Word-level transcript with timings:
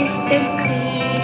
ist 0.00 0.22
im 0.30 0.46
Krieg. 0.56 1.22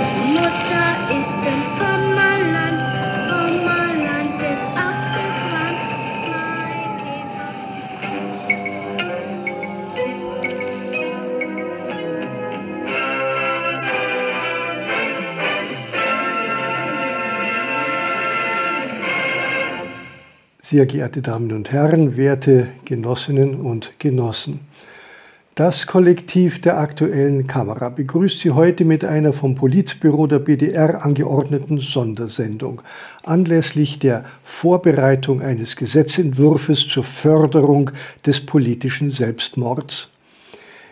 Die 0.00 0.32
Mutter 0.32 0.86
ist 1.18 1.36
im 1.44 1.60
Pommerland. 1.76 2.80
Pommerland 3.28 4.40
ist 4.40 4.68
abgebrannt. 4.74 5.80
Sehr 20.62 20.86
geehrte 20.86 21.22
Damen 21.22 21.52
und 21.52 21.70
Herren, 21.70 22.16
werte 22.16 22.68
Genossinnen 22.84 23.60
und 23.60 23.92
Genossen. 23.98 24.60
Das 25.56 25.86
Kollektiv 25.86 26.60
der 26.60 26.76
aktuellen 26.76 27.46
Kamera 27.46 27.88
begrüßt 27.88 28.40
Sie 28.40 28.50
heute 28.50 28.84
mit 28.84 29.06
einer 29.06 29.32
vom 29.32 29.54
Politbüro 29.54 30.26
der 30.26 30.38
BDR 30.38 31.02
angeordneten 31.02 31.78
Sondersendung 31.78 32.82
anlässlich 33.22 33.98
der 33.98 34.26
Vorbereitung 34.44 35.40
eines 35.40 35.76
Gesetzentwurfs 35.76 36.86
zur 36.88 37.04
Förderung 37.04 37.90
des 38.26 38.44
politischen 38.44 39.08
Selbstmords. 39.08 40.10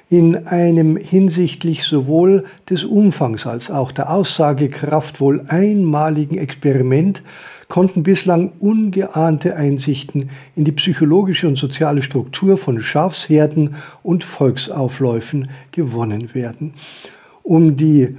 In 0.09 0.47
einem 0.47 0.97
hinsichtlich 0.97 1.85
sowohl 1.85 2.47
des 2.71 2.85
Umfangs 2.85 3.47
als 3.47 3.71
auch 3.71 3.93
der 3.93 4.11
Aussagekraft 4.11 5.21
wohl 5.21 5.45
einmaligen 5.49 6.39
Experiment 6.39 7.23
konnten 7.69 8.03
bislang 8.03 8.53
ungeahnte 8.61 9.57
Einsichten 9.57 10.31
in 10.55 10.65
die 10.65 10.73
psychologische 10.73 11.49
und 11.49 11.57
soziale 11.57 12.03
Struktur 12.03 12.57
von 12.57 12.81
Schafsherden 12.81 13.77
und 14.03 14.25
Volksaufläufen 14.25 15.49
gewonnen 15.73 16.35
werden. 16.35 16.75
Um 17.43 17.77
die 17.77 18.17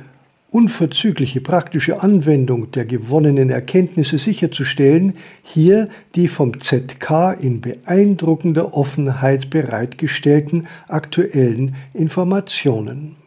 unverzügliche 0.55 1.41
praktische 1.41 2.01
Anwendung 2.01 2.71
der 2.71 2.85
gewonnenen 2.85 3.49
Erkenntnisse 3.49 4.17
sicherzustellen, 4.17 5.15
hier 5.43 5.89
die 6.15 6.29
vom 6.29 6.61
ZK 6.61 7.35
in 7.41 7.59
beeindruckender 7.59 8.73
Offenheit 8.73 9.49
bereitgestellten 9.49 10.67
aktuellen 10.87 11.75
Informationen. 11.93 13.17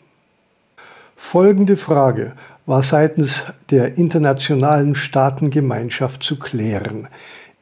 Folgende 1.17 1.77
Frage 1.77 2.33
war 2.69 2.83
seitens 2.83 3.45
der 3.71 3.97
internationalen 3.97 4.95
Staatengemeinschaft 4.95 6.23
zu 6.23 6.39
klären. 6.39 7.09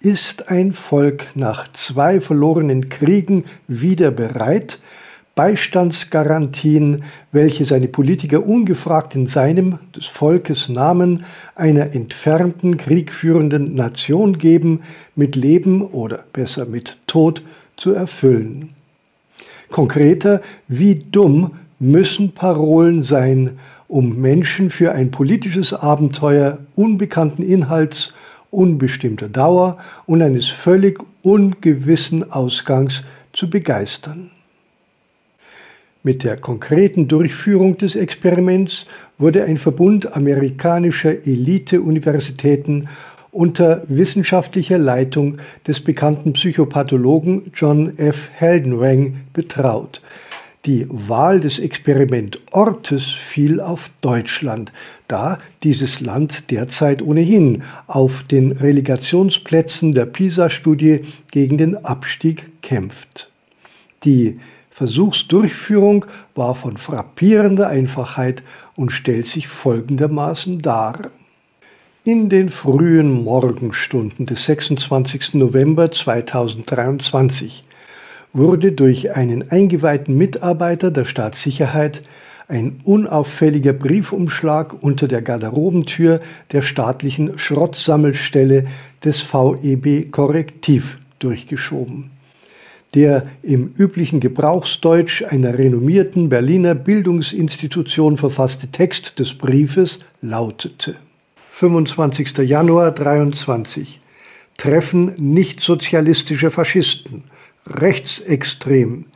Ist 0.00 0.50
ein 0.50 0.72
Volk 0.72 1.28
nach 1.36 1.72
zwei 1.72 2.20
verlorenen 2.20 2.88
Kriegen 2.88 3.44
wieder 3.68 4.10
bereit, 4.10 4.80
Beistandsgarantien, 5.36 7.04
welche 7.30 7.66
seine 7.66 7.86
Politiker 7.86 8.44
ungefragt 8.44 9.14
in 9.14 9.28
seinem, 9.28 9.78
des 9.94 10.06
Volkes 10.06 10.68
Namen, 10.68 11.24
einer 11.54 11.94
entfernten, 11.94 12.76
kriegführenden 12.76 13.74
Nation 13.74 14.38
geben, 14.38 14.82
mit 15.14 15.36
Leben 15.36 15.82
oder 15.82 16.24
besser 16.32 16.66
mit 16.66 16.98
Tod 17.06 17.42
zu 17.76 17.92
erfüllen? 17.92 18.70
Konkreter, 19.70 20.40
wie 20.66 20.96
dumm 20.96 21.52
müssen 21.78 22.32
Parolen 22.32 23.04
sein, 23.04 23.52
um 23.88 24.20
Menschen 24.20 24.70
für 24.70 24.92
ein 24.92 25.10
politisches 25.10 25.72
Abenteuer 25.72 26.58
unbekannten 26.74 27.42
Inhalts, 27.42 28.14
unbestimmter 28.50 29.28
Dauer 29.28 29.78
und 30.06 30.22
eines 30.22 30.48
völlig 30.48 30.98
ungewissen 31.22 32.30
Ausgangs 32.32 33.02
zu 33.32 33.50
begeistern. 33.50 34.30
Mit 36.02 36.22
der 36.22 36.36
konkreten 36.36 37.08
Durchführung 37.08 37.76
des 37.76 37.96
Experiments 37.96 38.86
wurde 39.18 39.44
ein 39.44 39.56
Verbund 39.56 40.14
amerikanischer 40.14 41.26
Elite-Universitäten 41.26 42.88
unter 43.32 43.82
wissenschaftlicher 43.88 44.78
Leitung 44.78 45.38
des 45.66 45.80
bekannten 45.80 46.32
Psychopathologen 46.32 47.50
John 47.54 47.98
F. 47.98 48.30
Heldenwang 48.32 49.16
betraut. 49.32 50.00
Die 50.66 50.84
Wahl 50.90 51.38
des 51.38 51.60
Experimentortes 51.60 53.12
fiel 53.12 53.60
auf 53.60 53.88
Deutschland, 54.00 54.72
da 55.06 55.38
dieses 55.62 56.00
Land 56.00 56.50
derzeit 56.50 57.02
ohnehin 57.02 57.62
auf 57.86 58.24
den 58.24 58.50
Relegationsplätzen 58.50 59.92
der 59.92 60.06
PISA-Studie 60.06 61.02
gegen 61.30 61.56
den 61.56 61.76
Abstieg 61.84 62.50
kämpft. 62.62 63.30
Die 64.02 64.40
Versuchsdurchführung 64.70 66.04
war 66.34 66.56
von 66.56 66.76
frappierender 66.76 67.68
Einfachheit 67.68 68.42
und 68.74 68.90
stellt 68.90 69.26
sich 69.26 69.46
folgendermaßen 69.46 70.62
dar. 70.62 71.10
In 72.02 72.28
den 72.28 72.48
frühen 72.50 73.22
Morgenstunden 73.22 74.26
des 74.26 74.46
26. 74.46 75.34
November 75.34 75.92
2023 75.92 77.62
wurde 78.36 78.72
durch 78.72 79.16
einen 79.16 79.50
eingeweihten 79.50 80.16
Mitarbeiter 80.16 80.90
der 80.90 81.04
Staatssicherheit 81.04 82.02
ein 82.48 82.80
unauffälliger 82.84 83.72
Briefumschlag 83.72 84.82
unter 84.82 85.08
der 85.08 85.22
Garderobentür 85.22 86.20
der 86.52 86.62
staatlichen 86.62 87.38
Schrottsammelstelle 87.38 88.66
des 89.04 89.20
VEB 89.22 90.12
Korrektiv 90.12 90.98
durchgeschoben. 91.18 92.10
Der 92.94 93.24
im 93.42 93.74
üblichen 93.76 94.20
Gebrauchsdeutsch 94.20 95.24
einer 95.24 95.58
renommierten 95.58 96.28
Berliner 96.28 96.74
Bildungsinstitution 96.74 98.16
verfasste 98.16 98.68
Text 98.68 99.18
des 99.18 99.34
Briefes 99.34 99.98
lautete 100.20 100.94
25. 101.50 102.38
Januar 102.38 102.92
23 102.92 104.00
Treffen 104.56 105.12
nichtsozialistischer 105.16 106.50
Faschisten 106.50 107.24
rechtsextrem. 107.66 109.06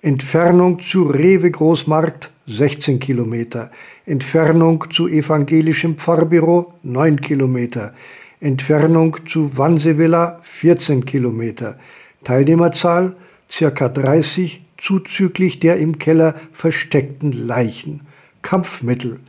Entfernung 0.00 0.80
zu 0.80 1.04
Rewe 1.04 1.50
Großmarkt 1.50 2.32
16 2.46 2.98
Kilometer. 2.98 3.70
Entfernung 4.04 4.86
zu 4.90 5.06
evangelischem 5.08 5.96
Pfarrbüro 5.96 6.74
9 6.82 7.20
Kilometer. 7.20 7.94
Entfernung 8.40 9.18
zu 9.26 9.56
Wansevilla 9.56 10.40
14 10.42 11.04
Kilometer. 11.04 11.78
Teilnehmerzahl 12.24 13.14
ca. 13.48 13.88
30 13.88 14.64
zuzüglich 14.76 15.60
der 15.60 15.76
im 15.76 15.98
Keller 15.98 16.34
versteckten 16.52 17.30
Leichen. 17.30 18.00
Kampfmittel. 18.42 19.20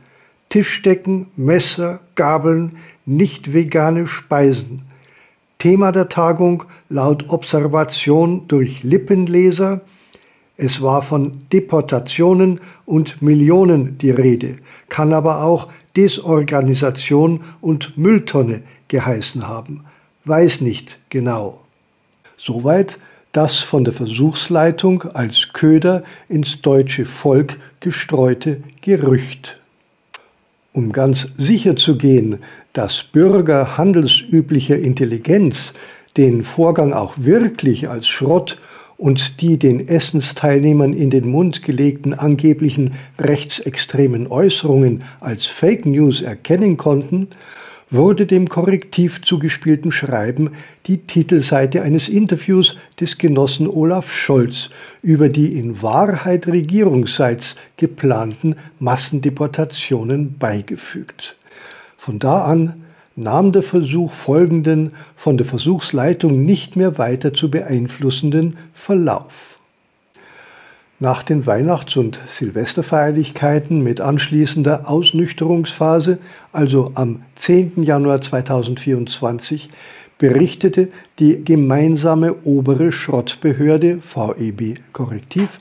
Tischdecken, 0.48 1.28
Messer, 1.36 2.00
Gabeln, 2.16 2.78
nicht 3.06 3.52
vegane 3.52 4.06
Speisen. 4.06 4.82
Thema 5.64 5.92
der 5.92 6.10
Tagung 6.10 6.64
laut 6.90 7.30
Observation 7.30 8.46
durch 8.48 8.82
Lippenleser, 8.82 9.80
es 10.58 10.82
war 10.82 11.00
von 11.00 11.38
Deportationen 11.54 12.60
und 12.84 13.22
Millionen 13.22 13.96
die 13.96 14.10
Rede, 14.10 14.56
kann 14.90 15.14
aber 15.14 15.42
auch 15.42 15.68
Desorganisation 15.96 17.40
und 17.62 17.96
Mülltonne 17.96 18.62
geheißen 18.88 19.48
haben. 19.48 19.86
Weiß 20.26 20.60
nicht 20.60 20.98
genau. 21.08 21.62
Soweit 22.36 22.98
das 23.32 23.56
von 23.56 23.84
der 23.84 23.94
Versuchsleitung 23.94 25.04
als 25.14 25.54
Köder 25.54 26.04
ins 26.28 26.60
deutsche 26.60 27.06
Volk 27.06 27.56
gestreute 27.80 28.62
Gerücht. 28.82 29.58
Um 30.74 30.92
ganz 30.92 31.30
sicher 31.38 31.76
zu 31.76 31.96
gehen, 31.96 32.40
dass 32.74 33.04
Bürger 33.04 33.78
handelsüblicher 33.78 34.76
Intelligenz 34.76 35.72
den 36.16 36.44
Vorgang 36.44 36.92
auch 36.92 37.14
wirklich 37.16 37.88
als 37.88 38.06
Schrott 38.06 38.58
und 38.96 39.40
die 39.40 39.58
den 39.58 39.88
Essensteilnehmern 39.88 40.92
in 40.92 41.10
den 41.10 41.28
Mund 41.28 41.62
gelegten 41.62 42.14
angeblichen 42.14 42.94
rechtsextremen 43.18 44.26
Äußerungen 44.26 45.00
als 45.20 45.46
Fake 45.46 45.86
News 45.86 46.20
erkennen 46.20 46.76
konnten, 46.76 47.28
wurde 47.90 48.26
dem 48.26 48.48
korrektiv 48.48 49.22
zugespielten 49.22 49.92
Schreiben 49.92 50.50
die 50.86 50.98
Titelseite 50.98 51.82
eines 51.82 52.08
Interviews 52.08 52.76
des 52.98 53.18
Genossen 53.18 53.68
Olaf 53.68 54.12
Scholz 54.12 54.70
über 55.02 55.28
die 55.28 55.56
in 55.58 55.80
Wahrheit 55.80 56.48
regierungsseits 56.48 57.54
geplanten 57.76 58.56
Massendeportationen 58.80 60.36
beigefügt. 60.38 61.36
Von 62.04 62.18
da 62.18 62.44
an 62.44 62.82
nahm 63.16 63.52
der 63.52 63.62
Versuch 63.62 64.12
folgenden, 64.12 64.92
von 65.16 65.38
der 65.38 65.46
Versuchsleitung 65.46 66.44
nicht 66.44 66.76
mehr 66.76 66.98
weiter 66.98 67.32
zu 67.32 67.50
beeinflussenden 67.50 68.58
Verlauf. 68.74 69.58
Nach 71.00 71.22
den 71.22 71.46
Weihnachts- 71.46 71.96
und 71.96 72.20
Silvesterfeierlichkeiten 72.26 73.82
mit 73.82 74.02
anschließender 74.02 74.86
Ausnüchterungsphase, 74.86 76.18
also 76.52 76.92
am 76.94 77.22
10. 77.36 77.82
Januar 77.82 78.20
2024, 78.20 79.70
berichtete 80.18 80.88
die 81.18 81.42
gemeinsame 81.42 82.34
obere 82.44 82.92
Schrottbehörde 82.92 84.00
VEB 84.02 84.78
Korrektiv 84.92 85.58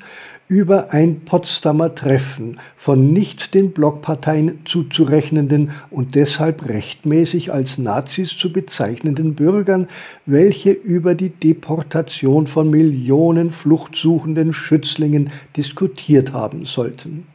über 0.47 0.91
ein 0.91 1.21
Potsdamer 1.21 1.95
Treffen 1.95 2.59
von 2.75 3.11
nicht 3.11 3.53
den 3.53 3.71
Blockparteien 3.71 4.59
zuzurechnenden 4.65 5.71
und 5.89 6.15
deshalb 6.15 6.67
rechtmäßig 6.67 7.53
als 7.53 7.77
Nazis 7.77 8.37
zu 8.37 8.51
bezeichnenden 8.51 9.35
Bürgern, 9.35 9.87
welche 10.25 10.71
über 10.71 11.15
die 11.15 11.29
Deportation 11.29 12.47
von 12.47 12.69
Millionen 12.69 13.51
fluchtsuchenden 13.51 14.53
Schützlingen 14.53 15.29
diskutiert 15.55 16.33
haben 16.33 16.65
sollten. 16.65 17.25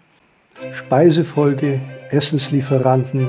Speisefolge, 0.75 1.81
Essenslieferanten, 2.11 3.29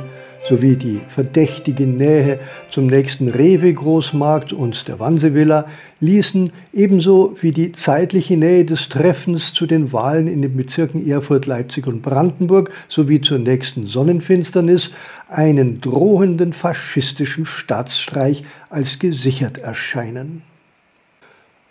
sowie 0.50 0.76
die 0.76 1.00
verdächtige 1.08 1.86
Nähe 1.86 2.40
zum 2.72 2.88
nächsten 2.88 3.30
Rewe-Großmarkt 3.30 4.52
und 4.52 4.88
der 4.88 5.00
Wannsee-Villa 5.00 5.68
ließen 6.00 6.52
ebenso 6.74 7.36
wie 7.42 7.52
die 7.52 7.72
zeitliche 7.72 8.36
Nähe 8.36 8.66
des 8.66 8.90
Treffens 8.90 9.54
zu 9.54 9.68
den 9.68 9.94
Wahlen 9.94 10.28
in 10.28 10.42
den 10.42 10.58
Bezirken 10.58 11.08
Erfurt, 11.08 11.46
Leipzig 11.46 11.86
und 11.86 12.02
Brandenburg 12.02 12.72
sowie 12.88 13.22
zur 13.22 13.38
nächsten 13.38 13.86
Sonnenfinsternis 13.86 14.92
einen 15.30 15.82
drohenden 15.82 16.54
faschistischen 16.54 17.46
Staatsstreich 17.46 18.44
als 18.70 18.98
gesichert 18.98 19.60
erscheinen. 19.60 20.49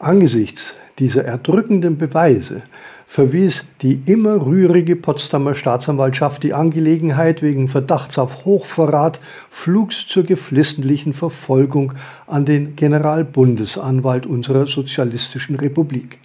Angesichts 0.00 0.76
dieser 1.00 1.24
erdrückenden 1.24 1.98
Beweise 1.98 2.62
verwies 3.04 3.64
die 3.82 4.00
immer 4.06 4.46
rührige 4.46 4.94
Potsdamer 4.94 5.56
Staatsanwaltschaft 5.56 6.44
die 6.44 6.54
Angelegenheit 6.54 7.42
wegen 7.42 7.68
Verdachts 7.68 8.16
auf 8.16 8.44
Hochverrat 8.44 9.18
flugs 9.50 10.06
zur 10.06 10.22
geflissentlichen 10.22 11.14
Verfolgung 11.14 11.94
an 12.28 12.44
den 12.44 12.76
Generalbundesanwalt 12.76 14.24
unserer 14.24 14.68
sozialistischen 14.68 15.56
Republik. 15.56 16.18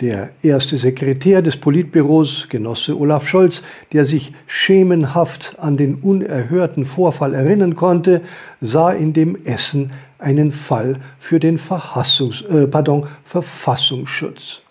Der 0.00 0.30
erste 0.42 0.78
Sekretär 0.78 1.42
des 1.42 1.56
Politbüros, 1.56 2.48
Genosse 2.48 2.98
Olaf 2.98 3.28
Scholz, 3.28 3.62
der 3.92 4.04
sich 4.04 4.32
schemenhaft 4.46 5.54
an 5.58 5.76
den 5.76 5.96
unerhörten 5.96 6.86
Vorfall 6.86 7.34
erinnern 7.34 7.76
konnte, 7.76 8.22
sah 8.60 8.90
in 8.90 9.12
dem 9.12 9.36
Essen 9.44 9.92
einen 10.18 10.52
Fall 10.52 11.00
für 11.18 11.40
den 11.40 11.58
äh, 11.58 12.66
pardon, 12.66 13.06
Verfassungsschutz. 13.24 14.62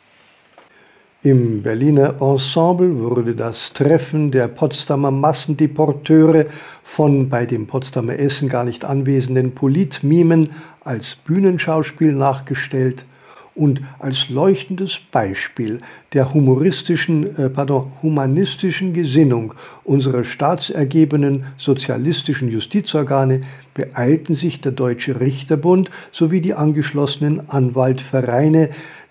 Im 1.23 1.63
Berliner 1.63 2.21
Ensemble 2.21 2.99
wurde 2.99 3.33
das 3.33 3.73
Treffen 3.73 4.29
der 4.29 4.47
Potsdamer 4.47 5.09
Massendeporteure 5.09 6.45
von 6.83 7.29
bei 7.29 7.47
dem 7.47 7.65
Potsdamer 7.65 8.19
Essen 8.19 8.47
gar 8.47 8.63
nicht 8.63 8.85
anwesenden 8.85 9.55
Politmimen 9.55 10.51
als 10.83 11.15
Bühnenschauspiel 11.15 12.11
nachgestellt 12.13 13.05
und 13.55 13.81
als 13.99 14.29
leuchtendes 14.29 14.99
Beispiel 15.11 15.79
der 16.13 16.33
humoristischen, 16.33 17.37
äh, 17.37 17.49
pardon, 17.49 17.91
humanistischen 18.03 18.93
Gesinnung 18.93 19.53
unserer 19.83 20.25
staatsergebenen 20.25 21.45
sozialistischen 21.57 22.49
Justizorgane 22.51 23.41
beeilten 23.73 24.35
sich 24.35 24.61
der 24.61 24.73
Deutsche 24.73 25.19
Richterbund 25.19 25.89
sowie 26.11 26.41
die 26.41 26.53
angeschlossenen 26.53 27.49
Anwaltvereine 27.49 28.69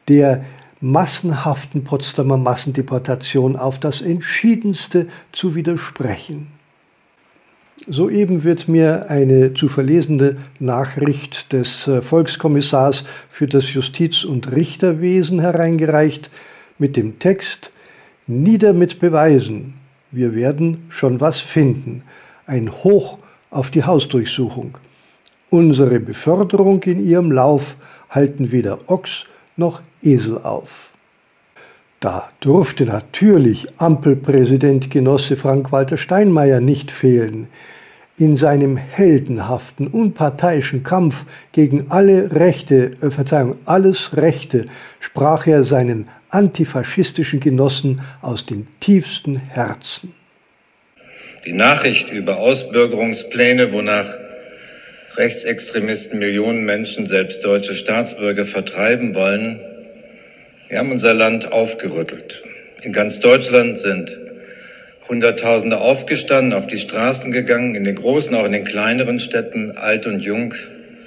der 0.09 0.45
massenhaften 0.81 1.83
Potsdamer 1.83 2.37
Massendeportation 2.37 3.57
auf 3.57 3.81
das 3.81 4.03
entschiedenste 4.03 5.07
zu 5.33 5.55
widersprechen. 5.55 6.49
Soeben 7.87 8.45
wird 8.45 8.67
mir 8.67 9.11
eine 9.11 9.53
zu 9.53 9.69
verlesende 9.69 10.37
Nachricht 10.59 11.53
des 11.53 11.87
äh, 11.87 12.01
Volkskommissars 12.01 13.05
für 13.29 13.47
das 13.47 13.75
Justiz- 13.75 14.25
und 14.25 14.53
Richterwesen 14.53 15.39
hereingereicht 15.41 16.31
mit 16.79 16.97
dem 16.97 17.19
Text 17.19 17.71
Nieder 18.27 18.73
mit 18.73 19.01
Beweisen, 19.01 19.75
wir 20.11 20.35
werden 20.35 20.87
schon 20.89 21.21
was 21.21 21.41
finden. 21.41 22.05
Ein 22.47 22.73
Hoch 22.73 23.19
auf 23.51 23.71
die 23.71 23.85
Hausdurchsuchung. 23.85 24.79
Unsere 25.51 26.01
Beförderung 26.01 26.83
in 26.85 27.05
ihrem 27.05 27.31
Lauf 27.31 27.77
halten 28.09 28.51
weder 28.51 28.79
Ochs 28.87 29.27
noch 29.59 29.83
Esel 30.01 30.39
auf. 30.39 30.94
Da 32.05 32.31
durfte 32.41 32.85
natürlich 32.85 33.67
Ampelpräsident 33.79 34.91
Genosse 34.91 35.39
Frank-Walter 35.39 35.97
Steinmeier 35.97 36.61
nicht 36.61 36.91
fehlen. 36.91 37.49
In 38.19 38.37
seinem 38.37 38.77
heldenhaften, 38.77 39.87
unparteiischen 39.87 40.83
Kampf 40.83 41.25
gegen 41.53 41.91
alle 41.91 42.31
Rechte, 42.33 42.91
äh, 43.01 43.11
Verzeihung, 43.11 43.57
alles 43.65 44.19
Rechte, 44.19 44.67
sprach 45.01 45.47
er 45.47 45.65
seinen 45.65 46.11
antifaschistischen 46.29 47.41
Genossen 47.41 48.03
aus 48.21 48.45
dem 48.45 48.67
tiefsten 48.81 49.37
Herzen. 49.37 50.13
Die 51.47 51.55
Nachricht 51.55 52.13
über 52.13 52.37
Ausbürgerungspläne, 52.37 53.73
wonach 53.73 54.15
Rechtsextremisten 55.17 56.19
Millionen 56.19 56.67
Menschen, 56.67 57.07
selbst 57.07 57.43
deutsche 57.43 57.73
Staatsbürger, 57.73 58.45
vertreiben 58.45 59.15
wollen, 59.15 59.59
wir 60.69 60.79
haben 60.79 60.93
unser 60.93 61.15
Land 61.15 61.53
aufgerüttelt. 61.53 62.43
In 62.83 62.93
ganz 62.93 63.21
Deutschland 63.21 63.79
sind 63.79 64.19
Hunderttausende 65.09 65.79
aufgestanden, 65.79 66.53
auf 66.53 66.67
die 66.67 66.79
Straßen 66.79 67.31
gegangen, 67.31 67.75
in 67.75 67.85
den 67.85 67.95
großen, 67.95 68.35
auch 68.35 68.45
in 68.45 68.53
den 68.53 68.65
kleineren 68.65 69.19
Städten, 69.19 69.73
alt 69.77 70.07
und 70.07 70.21
jung, 70.21 70.55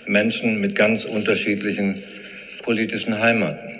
Menschen 0.06 0.62
mit 0.62 0.75
ganz 0.75 1.06
unterschiedlichen 1.06 2.04
politischen 2.63 3.19
Heimaten. 3.19 3.75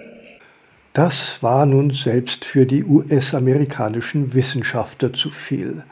Das 0.94 1.38
war 1.42 1.68
nun 1.68 1.92
selbst 1.92 2.46
für 2.46 2.66
die 2.66 2.84
US-amerikanischen 2.84 4.34
Wissenschaftler 4.34 5.14
zu 5.14 5.30
viel. 5.30 5.84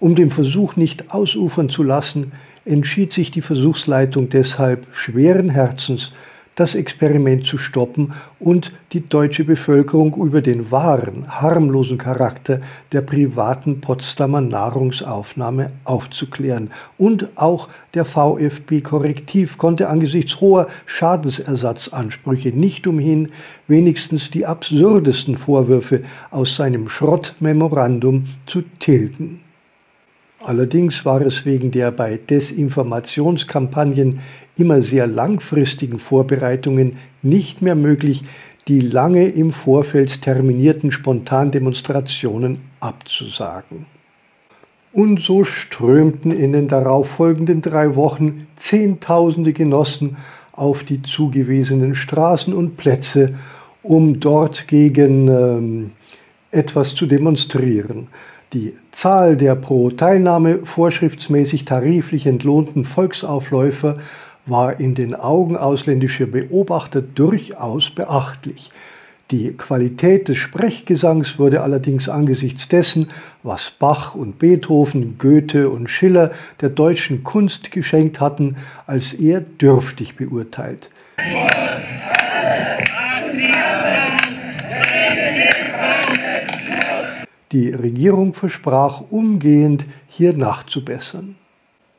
Um 0.00 0.16
den 0.16 0.30
Versuch 0.30 0.74
nicht 0.74 1.12
ausufern 1.12 1.68
zu 1.68 1.84
lassen, 1.84 2.32
entschied 2.64 3.12
sich 3.12 3.30
die 3.30 3.42
Versuchsleitung 3.42 4.28
deshalb 4.28 4.86
schweren 4.92 5.50
Herzens, 5.50 6.10
das 6.60 6.74
Experiment 6.74 7.46
zu 7.46 7.56
stoppen 7.56 8.12
und 8.38 8.72
die 8.92 9.08
deutsche 9.08 9.44
Bevölkerung 9.44 10.14
über 10.14 10.42
den 10.42 10.70
wahren, 10.70 11.24
harmlosen 11.26 11.96
Charakter 11.96 12.60
der 12.92 13.00
privaten 13.00 13.80
Potsdamer 13.80 14.42
Nahrungsaufnahme 14.42 15.70
aufzuklären. 15.84 16.70
Und 16.98 17.28
auch 17.36 17.68
der 17.94 18.04
VfB 18.04 18.82
Korrektiv 18.82 19.56
konnte 19.56 19.88
angesichts 19.88 20.38
hoher 20.42 20.68
Schadensersatzansprüche 20.84 22.50
nicht 22.50 22.86
umhin, 22.86 23.28
wenigstens 23.66 24.30
die 24.30 24.44
absurdesten 24.44 25.38
Vorwürfe 25.38 26.02
aus 26.30 26.56
seinem 26.56 26.90
Schrottmemorandum 26.90 28.26
zu 28.44 28.62
tilgen. 28.80 29.40
Allerdings 30.42 31.04
war 31.04 31.20
es 31.20 31.44
wegen 31.44 31.70
der 31.70 31.90
bei 31.90 32.16
Desinformationskampagnen 32.16 34.20
immer 34.56 34.80
sehr 34.80 35.06
langfristigen 35.06 35.98
Vorbereitungen 35.98 36.96
nicht 37.22 37.60
mehr 37.60 37.74
möglich, 37.74 38.24
die 38.66 38.80
lange 38.80 39.28
im 39.28 39.52
Vorfeld 39.52 40.22
terminierten 40.22 40.92
Spontandemonstrationen 40.92 42.58
abzusagen. 42.80 43.84
Und 44.92 45.20
so 45.20 45.44
strömten 45.44 46.32
in 46.32 46.52
den 46.52 46.68
darauffolgenden 46.68 47.60
drei 47.60 47.94
Wochen 47.94 48.46
Zehntausende 48.56 49.52
Genossen 49.52 50.16
auf 50.52 50.84
die 50.84 51.02
zugewiesenen 51.02 51.94
Straßen 51.94 52.54
und 52.54 52.76
Plätze, 52.76 53.36
um 53.82 54.20
dort 54.20 54.68
gegen 54.68 55.28
ähm, 55.28 55.90
etwas 56.50 56.94
zu 56.94 57.06
demonstrieren. 57.06 58.08
Die 58.52 58.74
Zahl 58.90 59.36
der 59.36 59.54
pro 59.54 59.90
Teilnahme 59.90 60.60
vorschriftsmäßig 60.64 61.66
tariflich 61.66 62.26
entlohnten 62.26 62.84
Volksaufläufer 62.84 63.94
war 64.44 64.80
in 64.80 64.96
den 64.96 65.14
Augen 65.14 65.56
ausländischer 65.56 66.26
Beobachter 66.26 67.00
durchaus 67.00 67.90
beachtlich. 67.90 68.68
Die 69.30 69.52
Qualität 69.52 70.28
des 70.28 70.38
Sprechgesangs 70.38 71.38
wurde 71.38 71.62
allerdings 71.62 72.08
angesichts 72.08 72.66
dessen, 72.66 73.06
was 73.44 73.70
Bach 73.78 74.16
und 74.16 74.40
Beethoven, 74.40 75.16
Goethe 75.18 75.70
und 75.70 75.88
Schiller 75.88 76.32
der 76.60 76.70
deutschen 76.70 77.22
Kunst 77.22 77.70
geschenkt 77.70 78.18
hatten, 78.18 78.56
als 78.88 79.12
eher 79.12 79.42
dürftig 79.42 80.16
beurteilt. 80.16 80.90
Die 87.52 87.70
Regierung 87.70 88.34
versprach 88.34 89.02
umgehend 89.10 89.84
hier 90.06 90.34
nachzubessern. 90.34 91.34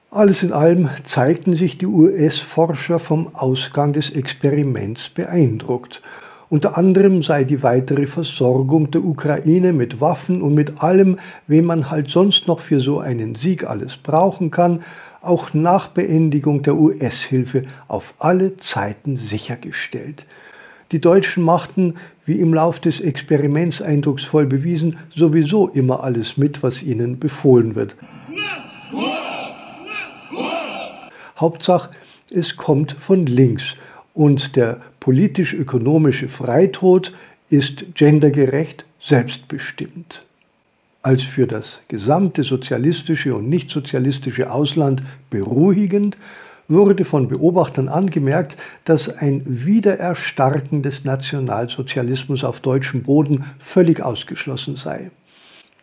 Alles 0.10 0.43
in 0.43 0.53
allem 0.53 0.89
zeigten 1.03 1.58
sich 1.58 1.77
die 1.77 1.88
US-Forscher 1.88 3.00
vom 3.00 3.36
Ausgang 3.36 3.91
des 3.91 4.12
Experiments 4.12 5.10
beeindruckt. 5.10 6.01
Unter 6.50 6.77
anderem 6.77 7.22
sei 7.22 7.43
die 7.43 7.63
weitere 7.63 8.08
Versorgung 8.08 8.91
der 8.91 9.03
Ukraine 9.03 9.74
mit 9.74 10.00
Waffen 10.00 10.41
und 10.41 10.53
mit 10.53 10.81
allem, 10.81 11.20
wem 11.48 11.65
man 11.65 11.89
halt 11.89 12.10
sonst 12.10 12.48
noch 12.48 12.62
für 12.62 12.79
so 12.79 13.00
einen 13.00 13.36
Sieg 13.36 13.65
alles 13.65 13.98
brauchen 13.98 14.51
kann, 14.51 14.84
auch 15.22 15.53
nach 15.53 15.89
Beendigung 15.89 16.63
der 16.63 16.75
US-Hilfe 16.77 17.63
auf 17.89 18.13
alle 18.20 18.55
Zeiten 18.55 19.17
sichergestellt. 19.17 20.25
Die 20.92 21.00
Deutschen 21.00 21.44
machten 21.44 21.96
wie 22.26 22.40
im 22.40 22.54
Lauf 22.54 22.80
des 22.80 23.00
Experiments 23.00 23.82
eindrucksvoll 23.82 24.46
bewiesen, 24.46 24.98
sowieso 25.16 25.68
immer 25.70 26.04
alles 26.04 26.38
mit, 26.38 26.64
was 26.64 26.84
ihnen 26.84 27.20
befohlen 27.20 27.76
wird. 27.76 27.96
Hauptsache, 31.38 31.90
es 32.32 32.56
kommt 32.56 32.96
von 33.00 33.26
links 33.26 33.76
und 34.14 34.56
der 34.56 34.82
politisch-ökonomische 35.00 36.30
Freitod 36.30 37.14
ist 37.50 37.96
gendergerecht 37.96 38.86
selbstbestimmt. 39.04 40.24
Als 41.02 41.24
für 41.24 41.48
das 41.48 41.80
gesamte 41.88 42.44
sozialistische 42.44 43.34
und 43.34 43.50
nicht 43.50 43.72
sozialistische 43.72 44.52
Ausland 44.52 45.02
beruhigend 45.32 46.16
wurde 46.72 47.06
von 47.06 47.28
Beobachtern 47.28 47.90
angemerkt, 47.90 48.58
dass 48.86 49.10
ein 49.10 49.44
Wiedererstarken 49.46 50.82
des 50.82 51.04
Nationalsozialismus 51.04 52.44
auf 52.44 52.60
deutschem 52.60 53.04
Boden 53.04 53.46
völlig 53.60 54.01
ausgeschlossen 54.01 54.78
sei. 54.78 55.12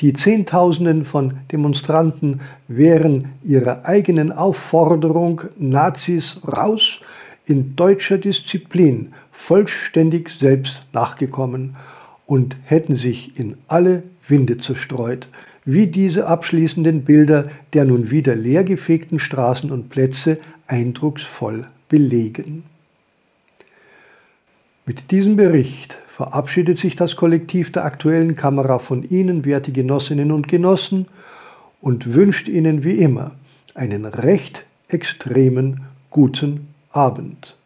Die 0.00 0.12
Zehntausenden 0.12 1.04
von 1.04 1.38
Demonstranten 1.50 2.40
wären 2.68 3.32
ihrer 3.42 3.84
eigenen 3.84 4.30
Aufforderung 4.30 5.42
Nazis 5.58 6.38
raus 6.46 7.00
in 7.46 7.74
deutscher 7.74 8.18
Disziplin 8.18 9.12
vollständig 9.32 10.30
selbst 10.38 10.86
nachgekommen 10.92 11.76
und 12.26 12.56
hätten 12.64 12.94
sich 12.94 13.38
in 13.40 13.56
alle 13.66 14.04
Winde 14.28 14.58
zerstreut, 14.58 15.28
wie 15.70 15.86
diese 15.86 16.26
abschließenden 16.26 17.02
Bilder 17.04 17.44
der 17.74 17.84
nun 17.84 18.10
wieder 18.10 18.34
leergefegten 18.34 19.18
Straßen 19.18 19.70
und 19.70 19.90
Plätze 19.90 20.38
eindrucksvoll 20.66 21.66
belegen. 21.90 22.62
Mit 24.86 25.10
diesem 25.10 25.36
Bericht 25.36 25.98
verabschiedet 26.08 26.78
sich 26.78 26.96
das 26.96 27.16
Kollektiv 27.16 27.70
der 27.70 27.84
aktuellen 27.84 28.34
Kamera 28.34 28.78
von 28.78 29.02
Ihnen, 29.10 29.44
werte 29.44 29.70
Genossinnen 29.70 30.32
und 30.32 30.48
Genossen, 30.48 31.04
und 31.82 32.14
wünscht 32.14 32.48
Ihnen 32.48 32.82
wie 32.82 32.96
immer 32.96 33.32
einen 33.74 34.06
recht 34.06 34.64
extremen 34.88 35.82
guten 36.08 36.70
Abend. 36.92 37.57